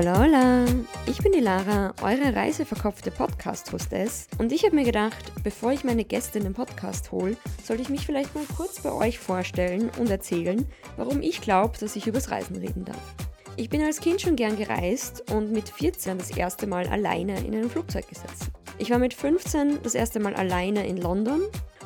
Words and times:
Hola, 0.00 0.18
hola! 0.18 0.64
Ich 1.04 1.18
bin 1.18 1.32
die 1.32 1.40
Lara, 1.40 1.92
eure 2.00 2.34
reiseverkopfte 2.34 3.10
Podcast-Hostess. 3.10 4.28
Und 4.38 4.50
ich 4.50 4.64
habe 4.64 4.74
mir 4.74 4.86
gedacht, 4.86 5.30
bevor 5.44 5.72
ich 5.72 5.84
meine 5.84 6.06
Gäste 6.06 6.38
in 6.38 6.44
den 6.44 6.54
Podcast 6.54 7.12
hole, 7.12 7.36
sollte 7.62 7.82
ich 7.82 7.90
mich 7.90 8.06
vielleicht 8.06 8.34
mal 8.34 8.46
kurz 8.56 8.80
bei 8.80 8.92
euch 8.92 9.18
vorstellen 9.18 9.90
und 9.98 10.08
erzählen, 10.08 10.66
warum 10.96 11.20
ich 11.20 11.42
glaube, 11.42 11.76
dass 11.76 11.96
ich 11.96 12.06
übers 12.06 12.30
Reisen 12.30 12.56
reden 12.56 12.86
darf. 12.86 13.14
Ich 13.58 13.68
bin 13.68 13.82
als 13.82 14.00
Kind 14.00 14.22
schon 14.22 14.36
gern 14.36 14.56
gereist 14.56 15.30
und 15.32 15.52
mit 15.52 15.68
14 15.68 16.16
das 16.16 16.30
erste 16.30 16.66
Mal 16.66 16.86
alleine 16.86 17.38
in 17.40 17.54
einem 17.54 17.68
Flugzeug 17.68 18.08
gesessen. 18.08 18.54
Ich 18.78 18.88
war 18.88 18.98
mit 18.98 19.12
15 19.12 19.82
das 19.82 19.94
erste 19.94 20.18
Mal 20.18 20.32
alleine 20.32 20.86
in 20.86 20.96
London 20.96 21.42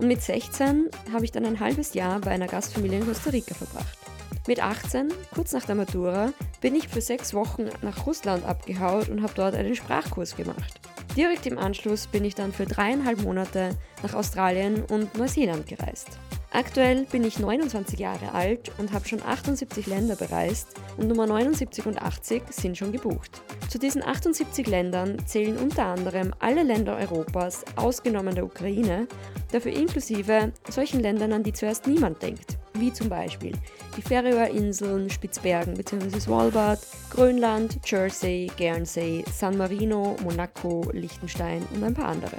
und 0.00 0.08
mit 0.08 0.22
16 0.22 0.88
habe 1.12 1.26
ich 1.26 1.32
dann 1.32 1.44
ein 1.44 1.60
halbes 1.60 1.92
Jahr 1.92 2.22
bei 2.22 2.30
einer 2.30 2.46
Gastfamilie 2.46 3.00
in 3.00 3.06
Costa 3.06 3.28
Rica 3.28 3.54
verbracht. 3.54 3.98
Mit 4.46 4.62
18, 4.62 5.12
kurz 5.34 5.52
nach 5.52 5.66
der 5.66 5.74
Matura, 5.74 6.32
bin 6.60 6.74
ich 6.74 6.88
für 6.88 7.00
sechs 7.00 7.34
Wochen 7.34 7.68
nach 7.82 8.06
Russland 8.06 8.44
abgehaut 8.44 9.08
und 9.08 9.22
habe 9.22 9.32
dort 9.34 9.54
einen 9.54 9.74
Sprachkurs 9.74 10.36
gemacht. 10.36 10.80
Direkt 11.16 11.46
im 11.46 11.58
Anschluss 11.58 12.06
bin 12.06 12.24
ich 12.24 12.34
dann 12.34 12.52
für 12.52 12.66
dreieinhalb 12.66 13.22
Monate 13.22 13.70
nach 14.02 14.14
Australien 14.14 14.84
und 14.84 15.16
Neuseeland 15.16 15.66
gereist. 15.66 16.18
Aktuell 16.50 17.04
bin 17.04 17.24
ich 17.24 17.38
29 17.38 17.98
Jahre 17.98 18.32
alt 18.32 18.72
und 18.78 18.92
habe 18.92 19.06
schon 19.06 19.22
78 19.22 19.86
Länder 19.86 20.16
bereist 20.16 20.68
und 20.96 21.08
Nummer 21.08 21.26
79 21.26 21.86
und 21.86 22.00
80 22.00 22.42
sind 22.50 22.78
schon 22.78 22.92
gebucht. 22.92 23.42
Zu 23.68 23.78
diesen 23.78 24.02
78 24.02 24.66
Ländern 24.66 25.18
zählen 25.26 25.58
unter 25.58 25.86
anderem 25.86 26.32
alle 26.38 26.62
Länder 26.62 26.96
Europas, 26.96 27.64
ausgenommen 27.76 28.34
der 28.34 28.44
Ukraine, 28.44 29.06
dafür 29.52 29.72
inklusive 29.72 30.52
solchen 30.70 31.00
Ländern, 31.00 31.32
an 31.32 31.42
die 31.42 31.52
zuerst 31.52 31.86
niemand 31.86 32.22
denkt 32.22 32.58
wie 32.80 32.92
zum 32.92 33.08
Beispiel 33.08 33.52
die 33.96 34.02
Färöerinseln, 34.02 35.10
Spitzbergen 35.10 35.74
bzw. 35.74 36.20
Svalbard, 36.20 36.80
Grönland, 37.10 37.78
Jersey, 37.84 38.50
Guernsey, 38.56 39.24
San 39.32 39.56
Marino, 39.56 40.16
Monaco, 40.22 40.88
Liechtenstein 40.92 41.62
und 41.74 41.84
ein 41.84 41.94
paar 41.94 42.08
andere. 42.08 42.36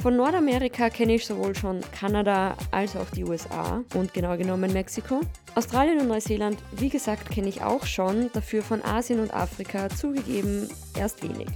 Von 0.00 0.16
Nordamerika 0.16 0.88
kenne 0.90 1.14
ich 1.14 1.26
sowohl 1.26 1.54
schon 1.54 1.80
Kanada 1.98 2.56
als 2.70 2.94
auch 2.96 3.10
die 3.10 3.24
USA 3.24 3.82
und 3.94 4.14
genau 4.14 4.36
genommen 4.36 4.72
Mexiko. 4.72 5.20
Australien 5.54 5.98
und 5.98 6.08
Neuseeland, 6.08 6.58
wie 6.72 6.90
gesagt, 6.90 7.30
kenne 7.30 7.48
ich 7.48 7.62
auch 7.62 7.84
schon, 7.86 8.30
dafür 8.32 8.62
von 8.62 8.84
Asien 8.84 9.20
und 9.20 9.34
Afrika 9.34 9.88
zugegeben 9.88 10.68
erst 10.96 11.22
wenig. 11.22 11.48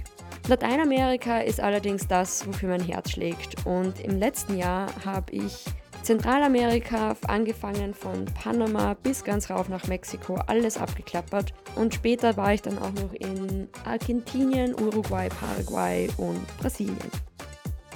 Lateinamerika 0.47 1.39
ist 1.39 1.61
allerdings 1.61 2.07
das, 2.07 2.45
wofür 2.47 2.69
mein 2.69 2.83
Herz 2.83 3.11
schlägt 3.11 3.65
und 3.65 3.99
im 4.01 4.17
letzten 4.17 4.57
Jahr 4.57 4.87
habe 5.05 5.31
ich 5.31 5.63
Zentralamerika, 6.03 7.15
angefangen 7.27 7.93
von 7.93 8.25
Panama 8.25 8.95
bis 8.95 9.23
ganz 9.23 9.49
rauf 9.49 9.69
nach 9.69 9.87
Mexiko, 9.87 10.35
alles 10.47 10.77
abgeklappert. 10.77 11.53
Und 11.75 11.93
später 11.93 12.35
war 12.37 12.53
ich 12.53 12.61
dann 12.61 12.79
auch 12.79 12.91
noch 12.93 13.13
in 13.13 13.69
Argentinien, 13.85 14.73
Uruguay, 14.73 15.29
Paraguay 15.29 16.09
und 16.17 16.45
Brasilien. 16.57 16.97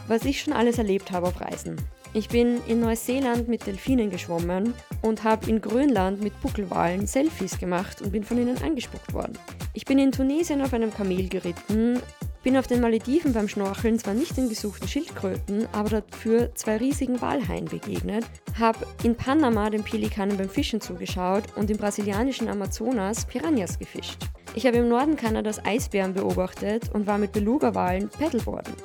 Was 0.07 0.23
ich 0.23 0.41
schon 0.41 0.53
alles 0.53 0.77
erlebt 0.77 1.11
habe 1.11 1.27
auf 1.27 1.41
Reisen. 1.41 1.77
Ich 2.13 2.29
bin 2.29 2.61
in 2.67 2.79
Neuseeland 2.79 3.49
mit 3.49 3.67
Delfinen 3.67 4.09
geschwommen 4.09 4.73
und 5.01 5.23
habe 5.23 5.49
in 5.49 5.59
Grönland 5.59 6.21
mit 6.21 6.39
Buckelwalen 6.41 7.07
Selfies 7.07 7.59
gemacht 7.59 8.01
und 8.01 8.11
bin 8.11 8.23
von 8.23 8.37
ihnen 8.37 8.61
angespuckt 8.61 9.13
worden. 9.13 9.37
Ich 9.73 9.83
bin 9.83 9.99
in 9.99 10.13
Tunesien 10.13 10.61
auf 10.61 10.73
einem 10.73 10.93
Kamel 10.93 11.27
geritten 11.27 11.99
bin 12.45 12.57
auf 12.57 12.67
den 12.67 12.79
Malediven 12.79 13.33
beim 13.33 13.47
Schnorcheln 13.47 13.97
zwar 13.97 14.13
nicht 14.13 14.37
den 14.37 14.49
gesuchten 14.49 14.87
Schildkröten, 14.87 15.67
aber 15.71 16.01
dafür 16.01 16.53
zwei 16.53 16.77
riesigen 16.77 17.19
Walhaien 17.19 17.65
begegnet, 17.65 18.23
habe 18.59 18.85
in 19.01 19.15
Panama 19.15 19.71
den 19.71 19.83
Pelikanen 19.83 20.37
beim 20.37 20.47
Fischen 20.47 20.79
zugeschaut 20.79 21.45
und 21.55 21.71
im 21.71 21.77
brasilianischen 21.77 22.47
Amazonas 22.47 23.25
Piranhas 23.25 23.79
gefischt. 23.79 24.19
Ich 24.53 24.67
habe 24.67 24.77
im 24.77 24.87
Norden 24.87 25.15
Kanadas 25.15 25.65
Eisbären 25.65 26.13
beobachtet 26.13 26.91
und 26.93 27.07
war 27.07 27.17
mit 27.17 27.31
Beluga-Walen 27.31 28.09
Paddleboarden. 28.09 28.75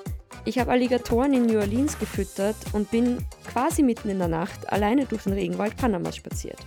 Ich 0.46 0.58
habe 0.58 0.70
Alligatoren 0.70 1.34
in 1.34 1.44
New 1.44 1.58
Orleans 1.58 1.98
gefüttert 1.98 2.56
und 2.72 2.90
bin 2.90 3.18
quasi 3.46 3.82
mitten 3.82 4.08
in 4.08 4.20
der 4.20 4.28
Nacht 4.28 4.72
alleine 4.72 5.04
durch 5.04 5.24
den 5.24 5.34
Regenwald 5.34 5.76
Panamas 5.76 6.16
spaziert. 6.16 6.58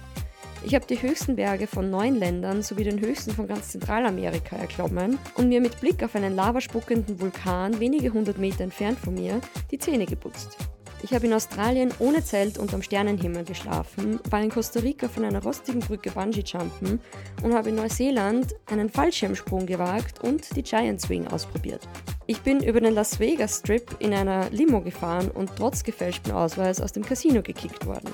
Ich 0.65 0.73
habe 0.73 0.85
die 0.87 1.01
höchsten 1.01 1.35
Berge 1.35 1.67
von 1.67 1.89
neun 1.89 2.15
Ländern 2.15 2.63
sowie 2.63 2.85
den 2.85 3.01
höchsten 3.01 3.31
von 3.31 3.47
ganz 3.47 3.69
Zentralamerika 3.69 4.55
erklommen 4.55 5.19
und 5.35 5.49
mir 5.49 5.59
mit 5.59 5.79
Blick 5.81 6.01
auf 6.03 6.15
einen 6.15 6.35
lavaspuckenden 6.35 7.19
Vulkan 7.19 7.79
wenige 7.81 8.13
hundert 8.13 8.37
Meter 8.37 8.63
entfernt 8.63 8.97
von 8.97 9.13
mir 9.13 9.41
die 9.71 9.77
Zähne 9.77 10.05
geputzt. 10.05 10.57
Ich 11.03 11.13
habe 11.13 11.27
in 11.27 11.33
Australien 11.33 11.91
ohne 11.99 12.23
Zelt 12.23 12.57
unterm 12.57 12.81
Sternenhimmel 12.81 13.43
geschlafen, 13.43 14.21
war 14.29 14.41
in 14.41 14.49
Costa 14.49 14.79
Rica 14.79 15.09
von 15.09 15.25
einer 15.25 15.43
rostigen 15.43 15.81
Brücke 15.81 16.11
Bungee-Jumpen 16.11 17.01
und 17.43 17.53
habe 17.53 17.69
in 17.69 17.75
Neuseeland 17.75 18.55
einen 18.67 18.89
Fallschirmsprung 18.89 19.65
gewagt 19.65 20.23
und 20.23 20.55
die 20.55 20.63
Giant 20.63 21.01
Swing 21.01 21.27
ausprobiert. 21.27 21.85
Ich 22.25 22.39
bin 22.39 22.63
über 22.63 22.79
den 22.79 22.93
Las 22.93 23.19
Vegas 23.19 23.59
Strip 23.59 23.97
in 23.99 24.13
einer 24.13 24.49
Limo 24.51 24.79
gefahren 24.79 25.29
und 25.29 25.51
trotz 25.57 25.83
gefälschtem 25.83 26.33
Ausweis 26.33 26.79
aus 26.79 26.93
dem 26.93 27.03
Casino 27.03 27.41
gekickt 27.41 27.85
worden. 27.85 28.13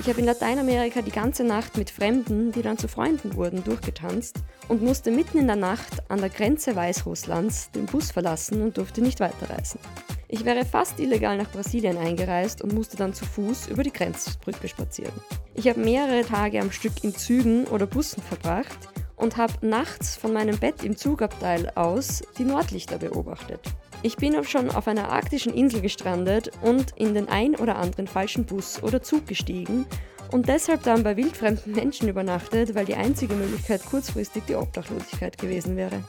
Ich 0.00 0.08
habe 0.08 0.20
in 0.20 0.26
Lateinamerika 0.26 1.02
die 1.02 1.10
ganze 1.10 1.42
Nacht 1.42 1.76
mit 1.76 1.90
Fremden, 1.90 2.52
die 2.52 2.62
dann 2.62 2.78
zu 2.78 2.86
Freunden 2.86 3.34
wurden, 3.34 3.64
durchgetanzt 3.64 4.36
und 4.68 4.82
musste 4.82 5.10
mitten 5.10 5.38
in 5.38 5.46
der 5.46 5.56
Nacht 5.56 6.10
an 6.10 6.20
der 6.20 6.28
Grenze 6.28 6.76
Weißrusslands 6.76 7.70
den 7.72 7.86
Bus 7.86 8.12
verlassen 8.12 8.62
und 8.62 8.76
durfte 8.76 9.00
nicht 9.00 9.20
weiterreisen. 9.20 9.80
Ich 10.28 10.44
wäre 10.44 10.64
fast 10.64 11.00
illegal 11.00 11.36
nach 11.36 11.50
Brasilien 11.50 11.96
eingereist 11.96 12.62
und 12.62 12.72
musste 12.72 12.96
dann 12.96 13.14
zu 13.14 13.24
Fuß 13.24 13.68
über 13.68 13.82
die 13.82 13.92
Grenzbrücke 13.92 14.68
spazieren. 14.68 15.14
Ich 15.54 15.68
habe 15.68 15.80
mehrere 15.80 16.24
Tage 16.24 16.60
am 16.60 16.72
Stück 16.72 17.02
in 17.02 17.14
Zügen 17.14 17.64
oder 17.66 17.86
Bussen 17.86 18.22
verbracht 18.22 18.88
und 19.16 19.36
habe 19.36 19.66
nachts 19.66 20.16
von 20.16 20.32
meinem 20.32 20.58
Bett 20.58 20.84
im 20.84 20.96
Zugabteil 20.96 21.70
aus 21.74 22.22
die 22.38 22.44
Nordlichter 22.44 22.98
beobachtet. 22.98 23.60
Ich 24.06 24.16
bin 24.18 24.36
auch 24.36 24.44
schon 24.44 24.70
auf 24.70 24.86
einer 24.86 25.08
arktischen 25.08 25.52
Insel 25.52 25.80
gestrandet 25.80 26.52
und 26.62 26.92
in 26.94 27.14
den 27.14 27.28
ein 27.28 27.56
oder 27.56 27.74
anderen 27.74 28.06
falschen 28.06 28.44
Bus 28.44 28.80
oder 28.84 29.02
Zug 29.02 29.26
gestiegen 29.26 29.84
und 30.30 30.46
deshalb 30.46 30.84
dann 30.84 31.02
bei 31.02 31.16
wildfremden 31.16 31.72
Menschen 31.72 32.08
übernachtet, 32.08 32.76
weil 32.76 32.84
die 32.84 32.94
einzige 32.94 33.34
Möglichkeit 33.34 33.84
kurzfristig 33.84 34.44
die 34.48 34.54
Obdachlosigkeit 34.54 35.36
gewesen 35.38 35.76
wäre. 35.76 36.04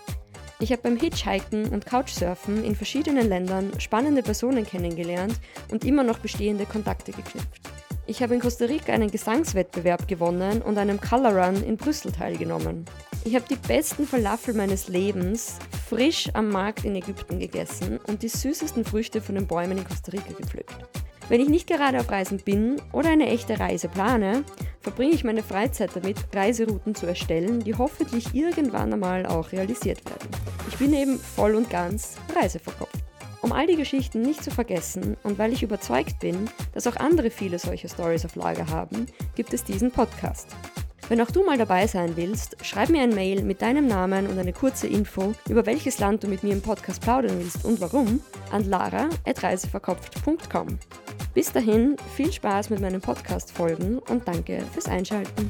Ich 0.60 0.72
habe 0.72 0.84
beim 0.84 0.98
Hitchhiken 0.98 1.70
und 1.70 1.88
Couchsurfen 1.88 2.64
in 2.64 2.76
verschiedenen 2.76 3.30
Ländern 3.30 3.72
spannende 3.80 4.22
Personen 4.22 4.64
kennengelernt 4.64 5.34
und 5.72 5.84
immer 5.84 6.04
noch 6.04 6.20
bestehende 6.20 6.68
Kontakte 6.68 7.12
geknüpft. 7.12 7.62
Ich 8.06 8.22
habe 8.22 8.36
in 8.36 8.42
Costa 8.42 8.66
Rica 8.66 8.94
einen 8.94 9.10
Gesangswettbewerb 9.10 10.08
gewonnen 10.08 10.62
und 10.62 10.78
einem 10.78 11.02
Color 11.02 11.48
Run 11.48 11.64
in 11.64 11.78
Brüssel 11.78 12.12
teilgenommen. 12.12 12.86
Ich 13.26 13.34
habe 13.34 13.46
die 13.50 13.56
besten 13.56 14.06
Falafel 14.06 14.54
meines 14.54 14.88
Lebens 14.88 15.58
frisch 15.88 16.30
am 16.34 16.50
Markt 16.50 16.84
in 16.84 16.96
Ägypten 16.96 17.40
gegessen 17.40 18.00
und 18.08 18.22
die 18.22 18.28
süßesten 18.28 18.84
Früchte 18.84 19.22
von 19.22 19.36
den 19.36 19.48
Bäumen 19.48 19.78
in 19.78 19.88
Costa 19.88 20.12
Rica 20.12 20.34
gepflückt. 20.34 20.76
Wenn 21.30 21.42
ich 21.42 21.50
nicht 21.50 21.68
gerade 21.68 22.00
auf 22.00 22.10
Reisen 22.10 22.40
bin 22.40 22.82
oder 22.92 23.10
eine 23.10 23.28
echte 23.28 23.60
Reise 23.60 23.88
plane, 23.88 24.44
verbringe 24.82 25.14
ich 25.14 25.24
meine 25.24 25.44
Freizeit 25.44 25.92
damit, 25.94 26.18
Reiserouten 26.34 26.96
zu 26.96 27.06
erstellen, 27.06 27.62
die 27.62 27.76
hoffentlich 27.76 28.34
irgendwann 28.34 28.94
einmal 28.94 29.26
auch 29.26 29.52
realisiert 29.52 30.04
werden. 30.10 30.30
Ich 30.70 30.78
bin 30.78 30.94
eben 30.94 31.20
voll 31.20 31.56
und 31.56 31.70
ganz 31.70 32.18
reiseverkopft. 32.36 33.04
Um 33.42 33.52
all 33.52 33.68
die 33.68 33.76
Geschichten 33.76 34.22
nicht 34.22 34.44
zu 34.44 34.52
vergessen 34.52 35.16
und 35.24 35.38
weil 35.38 35.54
ich 35.54 35.64
überzeugt 35.64 36.20
bin, 36.20 36.50
dass 36.74 36.88
auch 36.88 36.98
andere 36.98 37.30
viele 37.30 37.60
solche 37.60 37.88
Stories 37.88 38.26
auf 38.26 38.36
Lager 38.36 38.68
haben, 38.68 39.06
gibt 39.36 39.54
es 39.54 39.64
diesen 39.64 39.92
Podcast. 39.92 40.56
Wenn 41.10 41.22
auch 41.22 41.32
du 41.32 41.46
mal 41.46 41.58
dabei 41.58 41.88
sein 41.88 42.18
willst, 42.18 42.58
schreib 42.66 42.90
mir 42.90 43.02
ein 43.02 43.16
Mail 43.16 43.42
mit 43.42 43.62
deinem 43.62 43.88
Namen 43.88 44.28
und 44.28 44.38
eine 44.38 44.52
kurze 44.52 44.88
Info, 44.88 45.34
über 45.48 45.66
welches 45.66 46.00
Land 46.00 46.24
du 46.24 46.28
mit 46.28 46.44
mir 46.44 46.52
im 46.52 46.62
Podcast 46.62 47.02
plaudern 47.02 47.40
willst 47.40 47.64
und 47.64 47.80
warum, 47.80 48.20
an 48.52 48.66
lara.reiseverkopft.com. 48.66 50.80
Bis 51.34 51.54
dahin, 51.54 51.96
viel 52.16 52.34
Spaß 52.34 52.72
mit 52.72 52.82
meinen 52.82 53.00
Podcast-Folgen 53.00 54.00
und 54.00 54.28
danke 54.28 54.62
fürs 54.74 54.88
Einschalten. 54.88 55.50